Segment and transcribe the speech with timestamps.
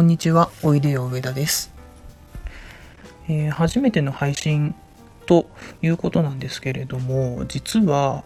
[0.00, 1.70] こんにちは、おいでよ上田です、
[3.28, 4.74] えー初めての配信
[5.26, 5.50] と
[5.82, 8.24] いうことなんですけれども、実は、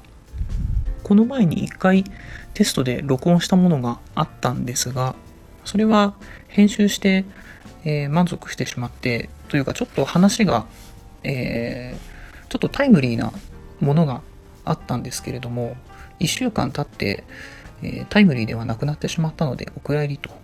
[1.02, 2.05] この前に一回
[2.55, 5.16] テストで録音したものがあったんですが、
[5.64, 6.14] それは
[6.46, 7.24] 編集して、
[7.84, 10.66] えー満足してしまって、というかちょっと話が、
[11.25, 13.33] えーちょっとタイムリーな
[13.80, 14.22] ものが
[14.64, 15.77] あったんですけれども、
[16.20, 17.25] 1週間経って、
[17.83, 20.44] えタイムリーではなくなってしまったので、お蔵入りと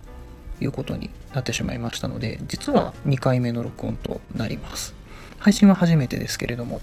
[0.61, 4.95] いうことになってしまいましたので、実は2回目の録音となります。
[5.39, 6.81] 配信は初めてですけれども、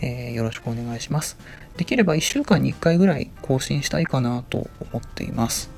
[0.00, 1.38] えーよろしくお願いします。
[1.76, 5.70] できれば1週間に1回ぐらい更新したいかなと思っています。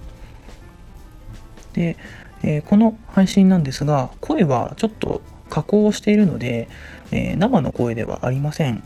[1.72, 1.96] で、
[2.42, 6.68] えーこの配信なんですが、声はちょっと加工をしているので、
[7.12, 8.82] えー生の声ではありません。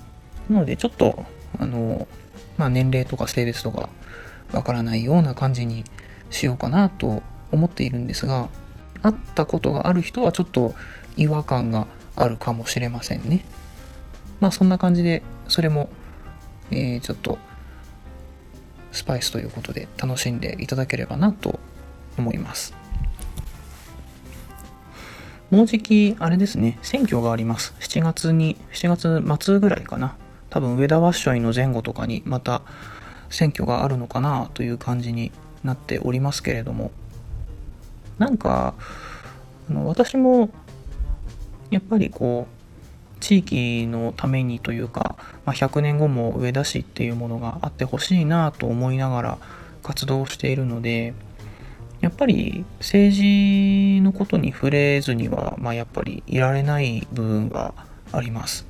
[0.51, 1.25] なので、ちょっと、
[1.59, 2.07] あの、
[2.59, 3.89] まあ、年齢とか性別とか
[4.53, 5.85] わからないような感じに
[6.31, 7.23] しようかなと
[7.53, 8.49] 思っているんですが、
[9.03, 10.75] 会ったことがある人はちょっと
[11.17, 13.45] 違和感があるかもしれませんね。
[14.41, 15.91] まあそんな感じで、それも、
[16.71, 17.39] えーちょっと
[18.93, 21.61] スパイスということで楽しんでいただければなと
[22.19, 22.75] 思います。
[25.51, 27.75] もうじき、あれですね、選挙があります。
[27.81, 30.17] 7月に、7月末ぐらいかな。
[30.49, 32.63] 多分、上田ワッショイの前後とかにまた
[33.31, 35.33] 選挙があるのかなという感じに
[35.65, 36.93] なっておりますけれども、
[38.21, 38.75] なんか、
[39.69, 40.51] あの私も、
[41.71, 42.47] やっぱりこ
[43.17, 49.39] う、地域のためにというか、まあ、100年後も上田市っていうものがあってほしいなと思いながら
[49.83, 51.15] 活動しているので、
[52.03, 57.73] やっぱり政治のことに触れずには、まあ、やっぱりいられない部分が
[58.13, 58.67] あります。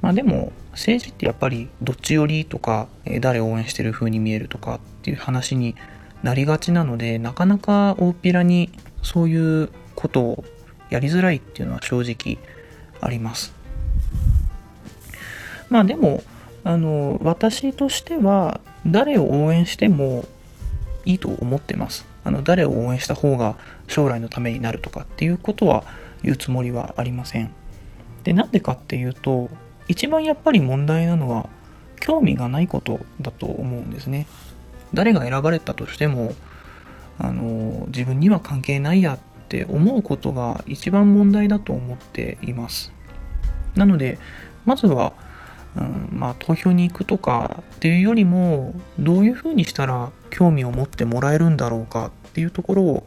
[0.00, 2.88] まあでも政治ってやっぱりどっち寄りとか
[3.20, 5.74] 誰を応援してる風に見えるとかっていう話に
[6.22, 8.70] なりがちなのでなかなか大っぴらに
[9.02, 10.44] そういうことを
[10.90, 12.38] やりづらいっていうのは正直
[13.00, 13.54] あります。
[15.68, 16.22] まあでも
[16.64, 20.26] あの私としては誰を応援しても
[21.04, 22.06] いいと思ってます。
[22.24, 23.56] あの誰を応援した方が
[23.88, 25.84] 将来のためになるとかっていうことは
[26.22, 27.52] 言うつもりはありません。
[28.24, 29.48] でなんでかっていうと
[29.88, 31.48] 一番やっぱり問題なのは
[31.98, 34.26] 興味がないことだと思うんですね。
[34.94, 36.34] 誰が選ばれたとしても
[37.18, 39.18] あの自分には関係ないやっ
[39.48, 42.92] て思うことが一番問題だと思っています。
[43.74, 44.18] なので
[44.64, 45.12] まずは
[45.76, 53.06] うん、まあ投票に行くとかっていうよりもどういうふうにしたら興味を持ってもらえるんだろうかっていうところを、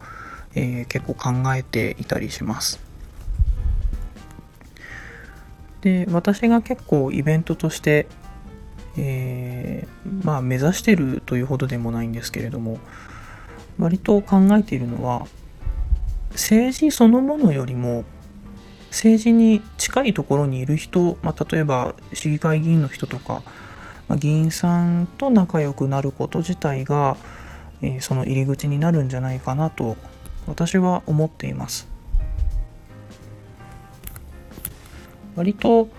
[0.56, 2.80] えー結構考えていたりします。
[5.82, 8.08] で私が結構イベントとして、
[8.98, 9.53] えー
[10.24, 12.80] まあ目指してるというほどでもないんですけれども
[13.78, 15.28] 割と考えているのは
[16.32, 18.04] 政治そのものよりも
[18.90, 23.42] 政治に近いところにいる人、まあ、例えば市議会議員の人とか、
[24.08, 27.18] まあ、議員さんと仲良くなること自体が、
[27.82, 29.98] えーその入り口になるんじゃないかなと
[30.46, 31.88] 私は思っています。
[35.36, 35.90] 割と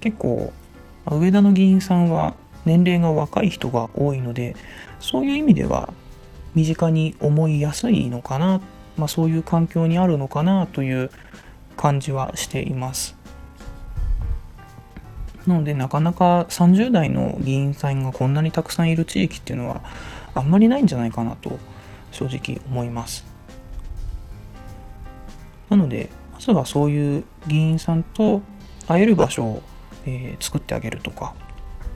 [0.00, 0.52] 結構
[1.10, 2.34] 上田の議員さんは
[2.64, 4.56] 年齢が若い人が多いので
[5.00, 5.92] そういう意味では
[6.54, 8.60] 身近に思いやすいのかな、
[8.96, 11.10] まあ、そういう環境にあるのかなという
[11.76, 13.16] 感じはしています。
[15.46, 19.82] なのでなかなか30代の議員さんがこんなにたくさんいる地域っていうのは
[20.34, 21.58] あんまりないんじゃないかなと
[22.12, 23.24] 正直思います。
[25.68, 28.42] なのでまずはそういう議員さんと
[28.86, 29.62] 会える場所を、
[30.04, 31.34] えー作ってあげるとか、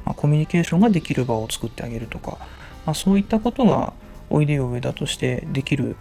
[0.06, 2.38] まあ、コミュニケーションができる場を作ってあげるとか、
[2.86, 3.92] まあ、そういったことが
[4.30, 5.96] おいでよ上田としてできる、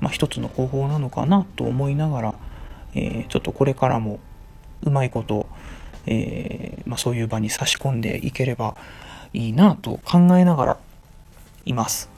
[0.00, 2.34] まあ、一つの方法なのかなと思いながら
[2.94, 4.18] えーちょっとこれからも
[4.82, 5.46] うまいこと、
[6.06, 8.76] えーまあ、そういう場に差し込んでいければ
[9.32, 10.78] いいなと考えながら
[11.64, 12.10] います。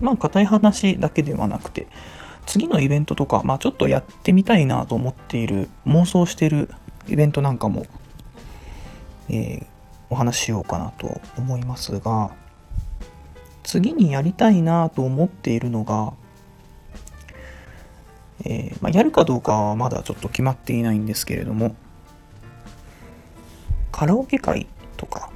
[0.00, 1.88] まあ硬い話だけではなくて
[2.46, 6.70] 次のイベントとか、まあ、ちょっとやってみたいなと思っている妄想している
[7.08, 7.86] イベントなんかも、
[9.28, 9.66] えー
[10.10, 12.30] お話ししようかなと思いますが
[13.62, 16.14] 次にやりたいなと思っているのが
[18.44, 21.74] えーまあ、やるかどうかはまだちょっと決まっていないんですけれども
[23.90, 25.30] カラオケ会とか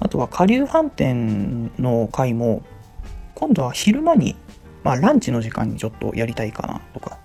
[0.00, 2.62] あとは下流飯店の会も
[3.34, 4.36] 今度は昼間に、
[4.82, 7.18] まあ、ランチの時間にちょっとやりたいかなとか、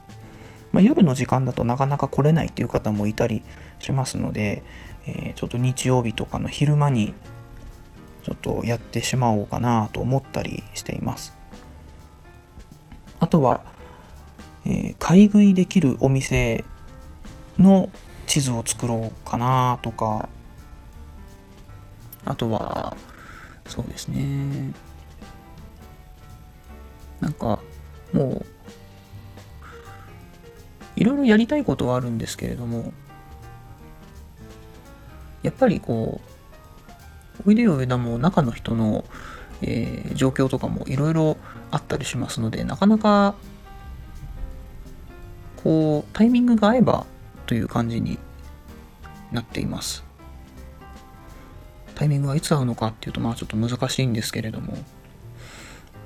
[0.74, 3.44] まあ、夜の時間だとなかなか来れないっていう方もいたり
[3.80, 4.64] しますので、
[5.06, 7.14] えーちょっと日曜日とかの昼間に
[8.24, 11.38] ちょっとやってしまおうかなと思ったりしています。
[13.20, 13.64] あとは、
[14.66, 16.64] えー、買い食いできるお店
[17.60, 17.90] の
[18.28, 20.30] 地図を作ろうかなとか
[22.26, 22.96] あとは
[23.68, 24.74] そうですね。
[27.20, 27.60] なんか
[28.12, 28.46] もう
[31.04, 32.94] いろいろやりたいことはあるんですけれども
[35.42, 36.22] やっぱりこ
[37.46, 39.04] うおいでよ上田も中の人の、
[39.62, 41.36] えー、状況とかもいろいろ
[41.72, 43.36] あったりしますのでなかなか
[45.62, 47.06] こうタイミングが合えば
[47.48, 48.18] という感じに
[49.34, 50.06] なっています。
[51.96, 54.78] タイミングはいつ合うのかっていうとまあちょっと難しいんですけれども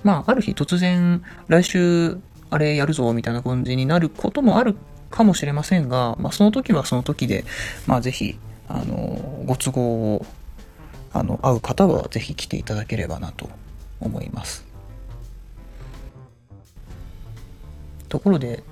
[0.04, 2.18] まあある日突然来週
[2.50, 4.76] あれやるぞみたいな感じになることもある
[5.10, 7.46] かもしれませんが、まあ、その時はその時で、
[7.86, 8.38] まあ、ぜひ
[8.70, 10.26] あのご都合を
[11.14, 13.50] あの合う方はぜひ来ていただければなと
[14.00, 14.66] 思います。
[18.10, 18.64] ところで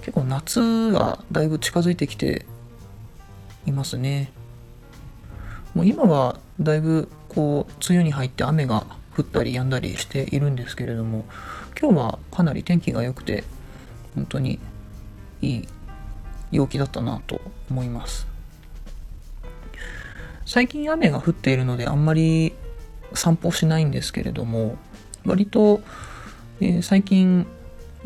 [0.00, 2.46] 結構夏がだいぶ近づいてきて
[3.66, 4.32] いますね。
[5.74, 8.86] もう今はだいぶこう梅雨に入って雨が
[9.16, 11.24] 降ったり止んだりしているんですけれども
[11.80, 13.44] 今日はかなり天気が良くて
[14.14, 14.58] 本当に
[15.42, 15.68] いい
[16.52, 17.40] 陽気だったなと
[17.70, 18.26] 思います。
[20.44, 22.54] 最近雨が降っているのであんまり
[23.14, 24.76] 散歩しないんですけれども
[25.24, 25.80] 割と、
[26.60, 27.46] えー、最近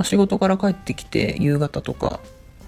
[0.03, 2.21] 仕事から帰ってきて夕方とか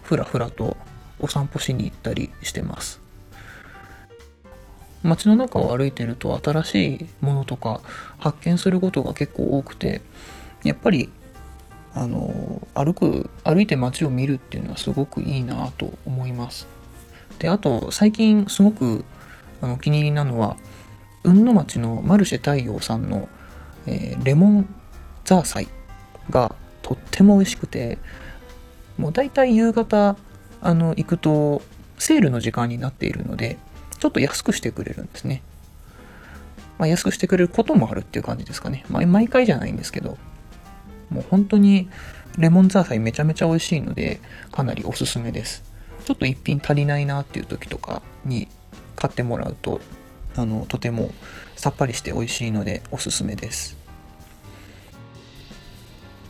[0.02, 0.78] ふらふらと
[1.18, 3.05] お散歩しに行ったりしてます。
[5.06, 7.80] 街の中を歩いてると新しいものとか
[8.18, 10.02] 発見することが結構多くて
[10.64, 11.10] やっぱり
[11.94, 16.66] あの歩く歩いて街を見るっていうのはすごくいいなと思います。
[17.38, 19.04] であと最近すごく
[19.62, 20.56] あのお気に入りなのは
[21.22, 23.28] 雲野町のマルシェ太陽さんの、
[23.86, 24.74] えー、レモン
[25.24, 25.68] ザーサイ
[26.30, 27.98] がとっても美味しくて
[28.98, 30.16] もう大体夕方
[30.60, 31.62] あの行くと
[31.98, 33.58] セールの時間になっているので
[34.06, 35.42] ちょっと安くしてくれるんですね。
[36.78, 38.84] まあ、安くしてくれることもあるっていう感じですかね。
[38.88, 40.16] まあ、毎回じゃないんですけど、
[41.10, 41.88] もう本当に
[42.38, 44.20] レモンザーサイめちゃめちゃ美味しいので、
[44.52, 45.64] かなりおすすめです。
[46.04, 48.46] ちょっと一品足りないなっていう時とかに
[48.94, 49.80] 買ってもらうと、
[50.36, 51.10] あの、とても
[51.56, 53.76] さっぱりして美味しいのでおすすめです。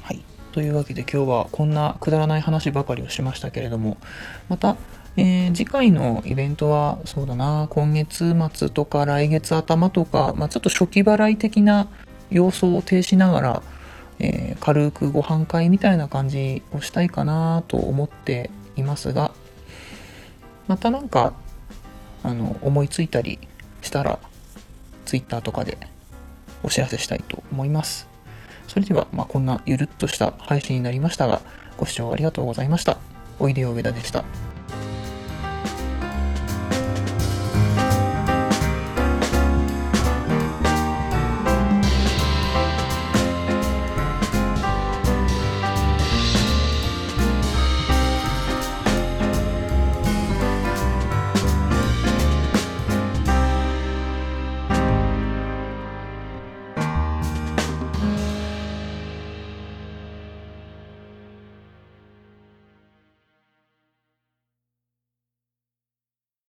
[0.00, 0.22] はい。
[0.52, 3.98] というわけで今日はこんなくだらない話ばかりをしましたけれども、
[4.48, 4.78] また
[5.16, 11.88] えー、次回のイベントは、そうだな、今月末とか来月頭とか、まあ、ちょっと初期払い的な
[12.30, 13.62] 様相を呈しながら、
[14.18, 19.32] えー、軽くご飯会みたいな感じをしたいかなと思っていますが、
[20.68, 21.32] またなんか、
[22.22, 23.38] あの、思いついたり
[23.82, 24.18] したら、
[25.06, 25.78] Twitter とかで
[26.62, 28.08] お知らせしたいと思います。
[28.68, 31.40] それでは、まあ、こんなゆるっとした配信になりましたが、
[31.78, 32.98] ご視聴ありがとうございました。
[33.38, 34.24] おいでよ上田でした。